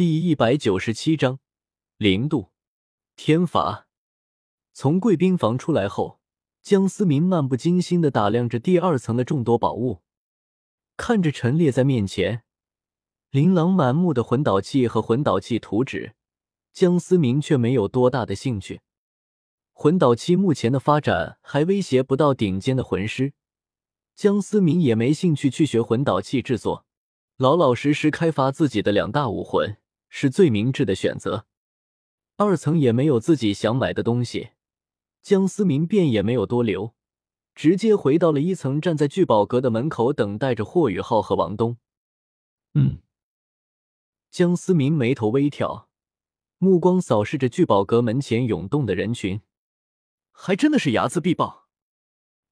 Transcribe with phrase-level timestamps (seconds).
[0.00, 1.40] 第一百九十七章
[1.98, 2.52] 零度
[3.16, 3.86] 天罚。
[4.72, 6.20] 从贵宾房出来后，
[6.62, 10.00] 江思明漫不经心的打量着第二层的众多宝物，
[10.96, 12.44] 看着陈列在面前
[13.28, 16.14] 琳琅满目的魂导器和魂导器图纸，
[16.72, 18.80] 江思明却没有多大的兴趣。
[19.74, 23.34] 魂导器目前的发展还威胁不到顶尖的魂师，
[24.14, 26.86] 江思明也没兴趣去学魂导器制作，
[27.36, 29.76] 老老实实开发自己的两大武魂。
[30.10, 31.46] 是最明智的选择。
[32.36, 34.50] 二层也没有自己想买的东西，
[35.22, 36.94] 江思明便也没有多留，
[37.54, 41.76] 直接回到了一层，站在聚宝阁的门口等待着霍雨浩和王东。
[42.74, 43.00] 嗯，
[44.30, 45.88] 江思明眉头微挑，
[46.58, 49.42] 目光扫视着聚宝阁门前涌动的人群，
[50.32, 51.68] 还真的是睚眦必报。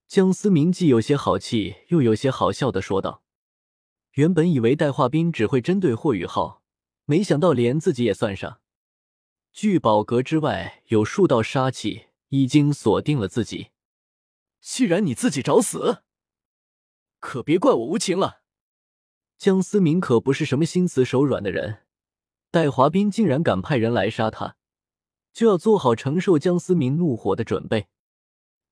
[0.06, 3.22] 江思明既有些好气，又有些好笑的说道
[4.12, 6.58] ：“原本以为带化兵只会针对霍雨浩。”
[7.11, 8.61] 没想到连自己也算上，
[9.51, 13.70] 聚宝阁之外有数道杀气已经锁定了自己。
[14.61, 16.03] 既然你自己找死，
[17.19, 18.42] 可别怪我无情了。
[19.39, 21.87] 江思明可不是什么心慈手软的人，
[22.50, 24.59] 戴华斌竟然敢派人来杀他，
[25.33, 27.89] 就要做好承受江思明怒火的准备。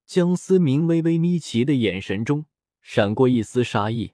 [0.04, 2.44] 江思明微微眯起的眼神中
[2.82, 4.12] 闪过一丝杀意。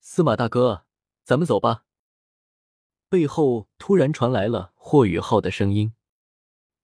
[0.00, 0.84] 司马大哥，
[1.24, 1.86] 咱们走吧。
[3.12, 5.92] 背后突然传来了霍雨浩的声音。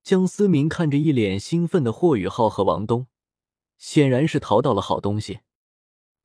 [0.03, 3.07] 江思明看着一脸兴奋的霍雨浩和王东，
[3.79, 5.41] 显然是淘到了好东西。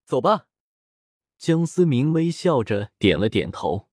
[0.03, 0.47] 走吧。
[1.37, 3.87] 江思明微笑着点了点头。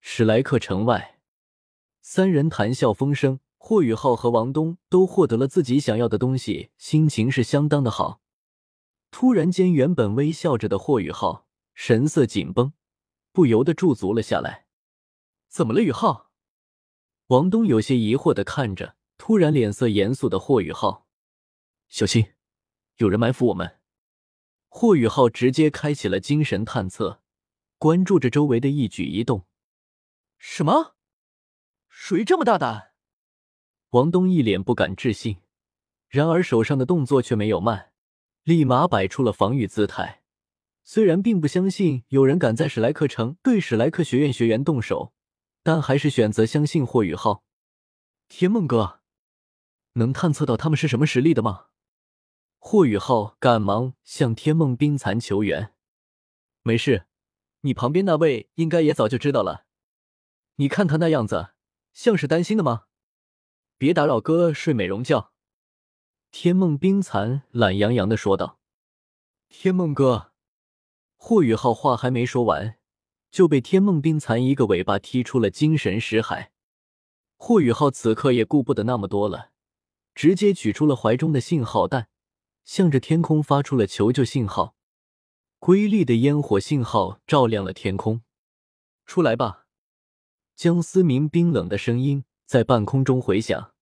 [0.00, 1.18] 史莱克城外，
[2.00, 3.40] 三人谈笑风生。
[3.56, 8.20] 霍雨浩和王东都获得了自己想要的东西，心情是相当的好。
[9.10, 12.72] 突然间，原本微笑着的霍雨浩神色紧绷，
[13.32, 14.65] 不由得驻足了下来。
[15.48, 16.30] 怎么了，宇浩？
[17.28, 21.06] 王东有些疑惑的看着突然脸色严肃的霍宇浩，
[21.88, 22.34] 小心，
[22.98, 23.80] 有人埋伏我们。
[24.68, 27.22] 霍宇浩直接开启了精神探测，
[27.78, 29.46] 关注着周围的一举一动。
[30.38, 30.94] 什么？
[31.88, 32.92] 谁这么大胆？
[33.90, 35.38] 王东一脸不敢置信，
[36.08, 37.92] 然而手上的动作却没有慢，
[38.42, 40.22] 立马摆出了防御姿态。
[40.84, 45.14] 虽然并不相信有人敢在史莱克城对史莱克学院学员动手。
[45.66, 47.42] 但还是选择相信霍雨浩。
[48.28, 49.00] 天梦哥，
[49.94, 51.66] 能探测到他们是什么实力的吗？
[52.60, 55.74] 霍雨浩赶忙向天梦冰蚕求援。
[56.62, 57.08] 没事，
[57.62, 59.66] 你旁边那位应该也早就知道了。
[60.54, 61.48] 你看他那样子，
[61.92, 62.84] 像是担心的吗？
[63.76, 65.32] 别打扰哥睡美容觉。
[66.30, 68.60] 天梦冰蚕懒洋洋的说道。
[69.48, 70.30] 天梦哥，
[71.16, 72.78] 霍雨浩话还没说完。
[73.36, 76.52] 就被天梦冰蚕一个尾巴踢出了精神识海。
[77.36, 79.50] 霍雨浩此刻也顾不得那么多了，
[80.14, 82.08] 直接取出了怀中的信号弹，
[82.64, 84.74] 向着天空发出了求救信号。
[85.58, 88.22] 瑰丽的烟火信号照亮了天空。
[89.04, 89.66] 出来吧！
[90.54, 93.74] 江思明冰冷的声音在半空中回响。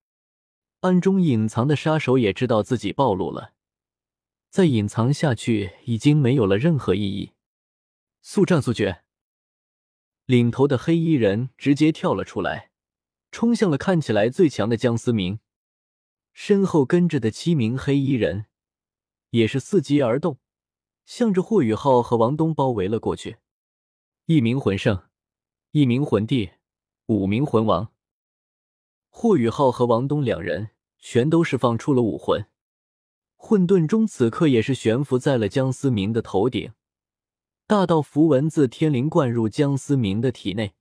[0.81, 3.53] 暗中隐藏的杀手也知道自己暴露了，
[4.51, 7.35] 再隐藏下去已经没有了任何意义。
[8.21, 9.04] 速战速决！
[10.27, 12.71] 领头的黑衣人直接跳了出来，
[13.31, 15.41] 冲向了看起来最强的江思明。
[16.33, 18.47] 身后跟着的七名黑衣人
[19.31, 20.39] 也是伺机而动，
[21.05, 23.37] 向着霍雨浩和王东包围了过去。
[24.25, 25.03] 一名魂圣，
[25.73, 26.53] 一名魂帝，
[27.07, 27.93] 五名魂王。
[29.11, 32.47] 霍雨浩和王东两人全都释放出了武魂，
[33.37, 36.73] 混沌中此刻也是悬浮在了江思明的头顶。
[37.67, 40.75] 大道符文自天灵灌入江思明的体内，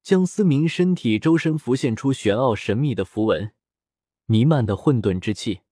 [0.00, 3.52] 江思明身体周身浮现出玄奥神秘的符文，
[4.26, 5.62] 弥漫的混沌之气，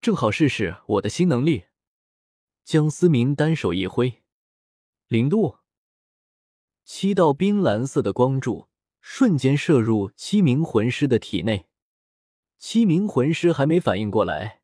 [0.00, 1.64] 正好试试我的新能力。
[2.64, 4.22] 江思明单手一挥，
[5.08, 5.56] 零度，
[6.84, 8.68] 七道冰蓝色的光柱
[9.00, 11.66] 瞬间射入七名魂师的体内，
[12.56, 14.60] 七名魂师还没反应过来，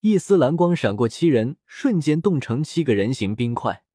[0.00, 3.86] 一丝蓝光闪过，七人瞬间冻成七个人形冰块。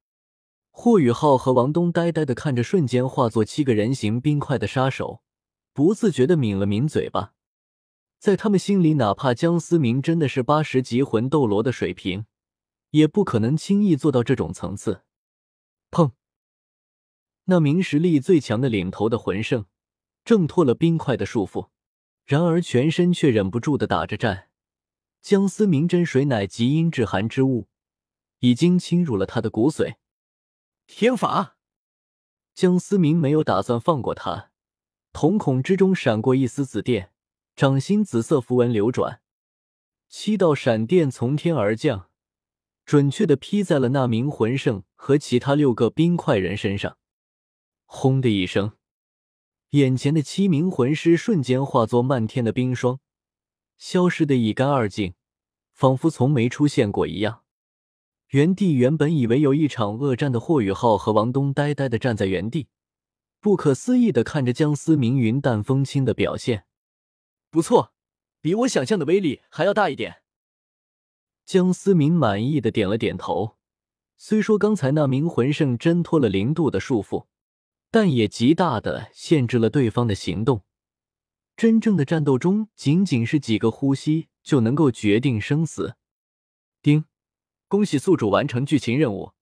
[0.76, 5.22] 霍雨浩和王东呆呆的看着瞬间化作七个人形冰块的杀手，
[5.72, 7.32] 不自觉的抿了抿嘴巴。
[8.18, 12.26] 在他们心里，哪怕江思明真的是八十级魂斗罗的水平，
[12.90, 15.02] 也不可能轻易做到这种层次。
[15.92, 16.10] 砰！
[17.44, 19.66] 那名实力最强的领头的魂圣
[20.24, 21.68] 挣脱了冰块的束缚，
[22.24, 24.48] 然而全身却忍不住的打着颤。
[25.22, 27.68] 江思明真水乃极阴至寒之物，
[28.40, 29.94] 已经侵入了他的骨髓。
[30.86, 31.56] 天法！
[32.54, 34.50] 江思明没有打算放过他，
[35.12, 37.10] 瞳孔之中闪过一丝紫电，
[37.56, 39.22] 掌心紫色符文流转，
[40.08, 42.10] 七道闪电从天而降，
[42.84, 46.98] 准确的劈在了那名魂圣和其他六个冰块人身上。
[47.86, 48.72] 轰的一声，
[49.70, 53.00] 眼前的七名魂师瞬间化作漫天的冰霜，
[53.78, 55.14] 消失的一干二净，
[55.72, 57.43] 仿佛从没出现过一样。
[58.28, 62.68] 原地原本以为有一场恶战的霍雨浩和王东呆呆的站在原地，
[63.40, 66.64] 不可思议的看着江思明云淡风轻的表现。
[67.50, 67.92] 不错，
[68.40, 70.22] 比我想象的威力还要大一点。
[71.44, 73.56] 江思明满意的点了点头。
[74.16, 77.26] 虽说刚才那名魂圣挣脱了零度的束缚，
[77.90, 80.62] 但也极大的限制了对方的行动。
[81.56, 85.94] 真正的战斗中，仅仅是几个呼吸就能够决定生死。
[86.82, 87.04] 丁。
[87.74, 89.32] 恭喜宿主完成剧情任务，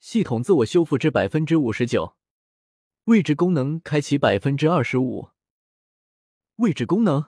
[0.00, 2.16] 系统自我修复至百分之五十九，
[3.04, 5.28] 位置功能开启百分之二十五。
[6.56, 7.26] 位置功能，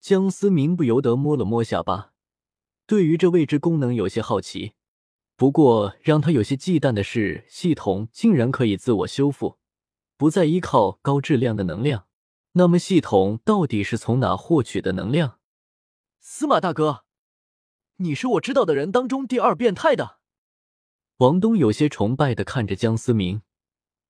[0.00, 2.12] 江思明不由得摸了摸下巴，
[2.88, 4.72] 对于这位置功能有些好奇。
[5.36, 9.58] 不过让他有些忌惮的是，系统竟然可以自我修复，
[10.16, 12.08] 不再依靠高质量的能量。
[12.54, 15.38] 那么系统到底是从哪获取的能量？
[16.18, 17.05] 司马大哥。
[17.98, 20.18] 你是我知道的人当中第二变态的。
[21.18, 23.40] 王东有些崇拜的看着江思明，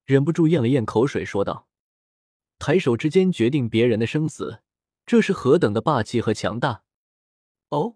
[0.03, 1.69] 忍不住咽了咽口水，说道
[2.59, 4.61] ：“抬手之间决定别人的生死，
[5.05, 6.83] 这是何等的霸气和强大！”
[7.69, 7.95] 哦，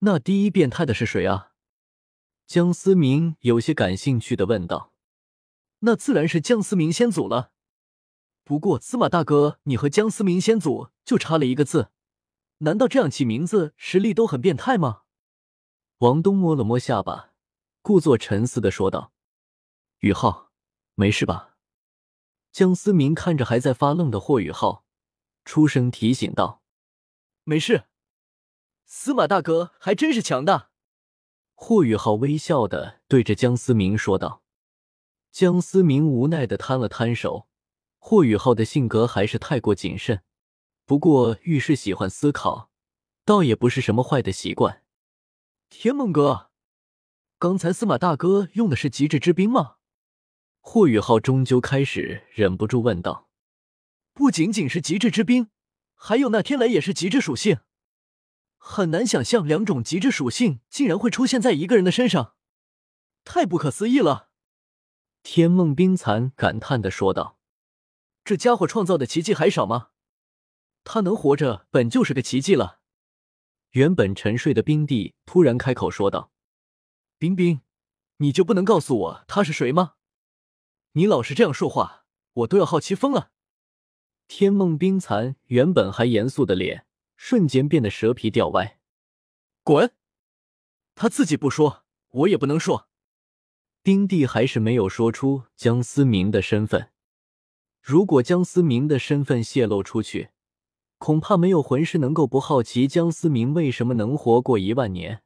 [0.00, 1.52] 那第一变态的是谁啊？
[2.46, 4.92] 江思明有些感兴趣的问道。
[5.80, 7.52] “那自然是江思明先祖了。
[8.44, 11.88] 不过司马大哥，你和江思明先祖就差了一个字。”
[12.64, 15.02] 难道这样起名字实力都很变态吗？
[15.98, 17.32] 王东摸了摸下巴，
[17.80, 19.12] 故作沉思的说道
[19.98, 20.52] ：“宇浩，
[20.94, 21.56] 没事吧？”
[22.52, 24.84] 江思明看着还在发愣的霍宇浩，
[25.44, 26.62] 出声提醒道
[27.42, 27.86] ：“没事。”
[28.86, 30.70] 司马大哥还真是强大。
[31.54, 34.42] 霍宇浩微笑的对着江思明说道。
[35.32, 37.48] 江思明无奈的摊了摊手，
[37.98, 40.22] 霍宇浩的性格还是太过谨慎。
[40.84, 42.70] 不过遇事喜欢思考，
[43.24, 44.82] 倒也不是什么坏的习惯。
[45.70, 46.50] 天梦哥，
[47.38, 49.76] 刚才司马大哥用的是极致之冰吗？
[50.60, 53.28] 霍雨浩终究开始忍不住问道。
[54.12, 55.48] 不仅仅是极致之冰，
[55.94, 57.60] 还有那天雷也是极致属性。
[58.58, 62.34] 很难想象两种极致属性竟然会出现在一个人的身上，
[63.24, 64.30] 太不可思议了。
[65.22, 67.38] 天梦冰蚕感叹的说道
[68.24, 69.90] ：“这家伙创造的奇迹还少吗？”
[70.84, 72.80] 他能活着本就是个奇迹了。
[73.70, 76.30] 原本沉睡的冰帝突然开口说道
[77.18, 77.60] ：“冰冰，
[78.18, 79.94] 你就不能告诉我他是谁吗？
[80.92, 83.30] 你老是这样说话，我都要好奇疯了。”
[84.28, 86.86] 天梦冰蚕原本还严肃的脸
[87.16, 88.78] 瞬间变得蛇皮掉歪。
[89.62, 89.94] 滚！
[90.94, 92.88] 他自己不说，我也不能说。
[93.82, 96.92] 冰帝还是没有说出江思明的身份。
[97.80, 100.30] 如果江思明的身份泄露出去，
[101.02, 105.24] 恐怕没有魂师能够不好奇江思明为什么能活过一万年。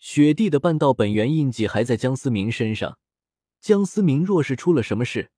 [0.00, 2.98] 雪帝的半道本源印记还在江思明身上，
[3.60, 5.30] 江思明若是出了什么事，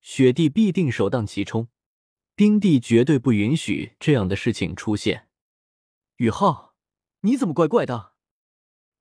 [0.00, 1.66] 雪帝必定首当其冲，
[2.36, 5.26] 冰帝绝对不允许这样的事情出现。
[6.18, 6.76] 宇浩，
[7.22, 8.12] 你怎么怪怪的？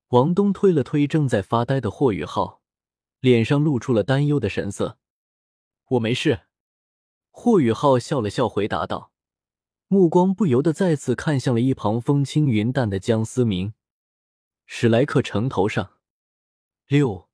[0.08, 2.64] 王东推了推正在发呆的霍宇浩，
[3.20, 4.98] 脸上露出了担忧的神色。
[5.90, 6.48] 我没事。
[7.30, 9.13] 霍宇浩笑了笑，回答道。
[9.88, 13.74] 目光不由得再次看向了一旁风轻云淡的江思明。
[14.66, 16.00] 史莱克城头上，
[16.88, 17.30] 六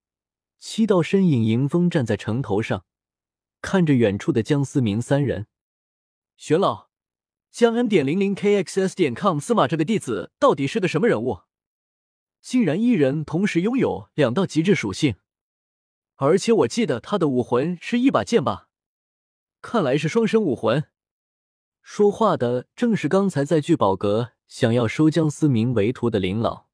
[0.58, 2.86] 七道身影迎风站在城头上，
[3.62, 5.48] 看着远处的江思明三人。
[6.36, 6.90] 玄老，
[7.52, 11.42] 江恩点零零 KXS 点 com 司马这个弟子到底是个什么人物？
[12.42, 15.16] 竟然一人同时拥有两道极致属性，
[16.16, 18.70] 而且我记得他的武魂是一把剑吧？
[19.62, 20.90] 看来是双生武魂。
[21.92, 26.68] 说话的正是刚才在聚宝阁想要收江思明为徒的林老。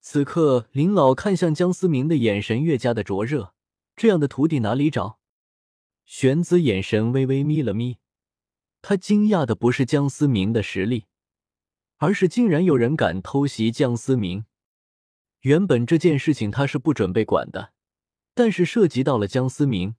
[0.00, 3.52] 此刻，林老看向江思明的眼神越加的灼热。
[3.94, 5.18] 这样的徒弟哪里找？
[6.06, 7.98] 玄子眼神微微眯了眯，
[8.80, 11.04] 他惊讶的不是江思明的实力，
[11.98, 14.46] 而是竟然有人敢偷袭江思明。
[15.40, 17.74] 原本这件事情他是不准备管的，
[18.32, 19.94] 但是涉及到了江思明，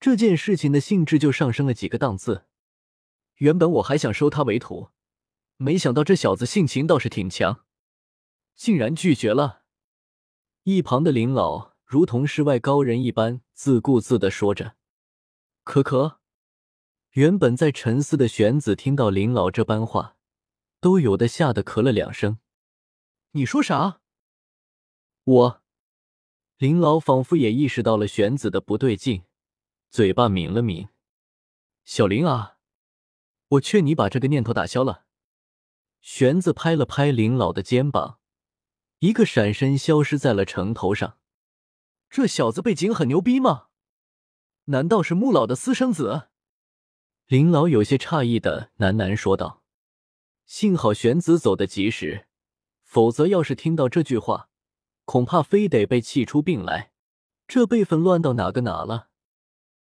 [0.00, 2.46] 这件事情的性质就上升了几个档次。
[3.42, 4.90] 原本我还想收他为徒，
[5.56, 7.64] 没想到这小子性情倒是挺强，
[8.54, 9.64] 竟然拒绝了。
[10.62, 14.76] 一旁的林老如同世外高人一般自顾自的说着
[15.64, 16.20] ：“可可。”
[17.14, 20.16] 原本在沉思的玄子听到林老这般话，
[20.78, 22.38] 都有的吓得咳了两声。
[23.32, 24.00] 你说啥？
[25.24, 25.62] 我。
[26.58, 29.24] 林老仿佛也意识到了玄子的不对劲，
[29.90, 30.90] 嘴巴抿了抿。
[31.84, 32.58] 小林啊，
[33.52, 35.04] 我劝你把这个念头打消了。
[36.00, 38.18] 玄子拍了拍林老的肩膀，
[39.00, 41.18] 一个闪身消失在了城头上。
[42.08, 43.66] 这小子背景很牛逼吗？
[44.66, 46.28] 难道是穆老的私生子？
[47.26, 49.62] 林老有些诧异的喃喃说道
[50.46, 52.26] ：“幸好玄子走得及时，
[52.82, 54.48] 否则要是听到这句话，
[55.04, 56.92] 恐怕非得被气出病来。
[57.46, 59.10] 这辈分乱到哪个哪了？”